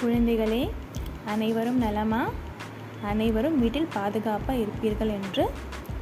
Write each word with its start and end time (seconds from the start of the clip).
குழந்தைகளே 0.00 0.62
அனைவரும் 1.24 1.78
நலமா? 1.78 2.22
அனைவரும் 3.02 3.56
வீட்டில் 3.60 3.92
பாதுகாப்பாக 3.94 4.62
இருப்பீர்கள் 4.62 5.12
என்று 5.18 5.44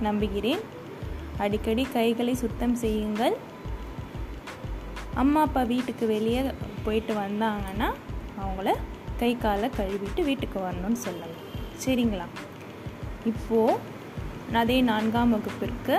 நம்புகிறேன். 0.01 0.63
அடிக்கடி 1.39 1.87
கைகளை 1.93 2.35
சுத்தம் 2.35 2.75
செய்யுங்கள். 2.75 3.37
அம்மா 5.15 5.41
அப்பா 5.41 5.63
வீட்டுக்கு 5.63 6.07
வெளியே 6.07 6.43
போயிட்டு 6.85 7.15
வந்தாங்கன்னா 7.15 7.89
அவங்கள 8.43 8.71
கை 9.21 9.33
காலை 9.37 9.71
கழுவிட்டு 9.79 10.23
வீட்டுக்கு 10.25 10.59
வரணும்னு 10.61 11.01
சொல்லலாம் 11.07 11.45
சரிங்களா? 11.85 12.27
இப்போது 13.25 13.81
அதே 14.61 14.79
நான்காம் 14.91 15.31
வகுப்பிற்கு 15.31 15.97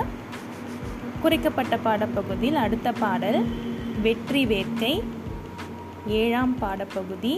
குறைக்கப்பட்ட 1.22 1.76
பாடப்பகுதியில் 1.84 2.64
அடுத்த 2.64 2.88
பாடல் 2.92 3.40
வெற்றி 4.02 4.42
வேட்கை 4.46 4.94
ஏழாம் 6.20 6.54
பாடப்பகுதி 6.58 7.34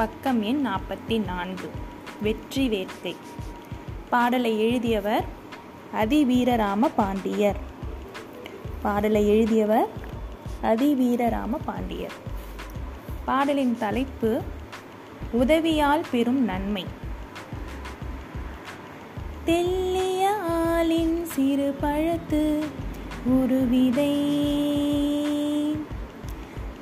பக்கம் 0.00 0.42
எண் 0.42 0.66
நாற்பத்தி 0.66 1.16
நான்கு. 1.24 1.68
வெற்றி 2.22 2.68
வேட்கை 2.68 3.16
பாடலை 4.10 4.52
எழுதியவர் 4.60 5.26
அதிவீரராம 5.94 6.88
பாண்டியர் 6.96 7.58
பாடலை 8.82 9.22
எழுதியவர் 9.28 9.90
அதிவீரராம 10.62 11.58
பாண்டியர் 11.64 12.16
பாடலின் 13.24 13.76
தலைப்பு 13.78 14.32
உதவியால் 15.32 16.06
பெறும் 16.10 16.42
நன்மை. 16.44 16.84
தெல்லிய 19.44 20.32
ஆளின் 20.48 21.24
சிறு 21.24 21.74
பழத்து 21.80 22.44
ஒரு 23.38 23.60
விதை 23.66 24.14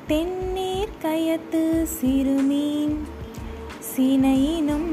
தென்னீர் 0.07 0.97
கயத்து 1.01 1.83
சிறுமீன். 1.83 2.95
சினையினும் 3.99 4.91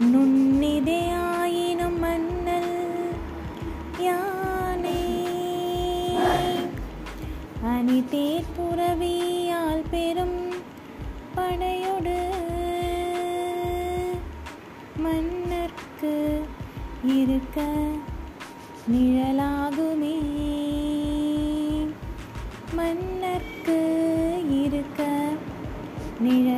நுண்ணிதையாயினும் 0.00 1.98
மன்னல் 1.98 2.74
யானை. 3.98 5.04
அணி 7.62 8.04
தேர்புறவியால் 8.10 9.84
பெரும் 9.90 10.52
படையொடு 11.34 12.18
மன்னர்க்கு 15.04 16.40
இருக்க 17.04 17.64
நிழலாகுமே. 18.92 20.16
மன்னர்க்கு 22.76 23.85
இருக்க 26.18 26.24
நிழலாகுமே 26.24 26.55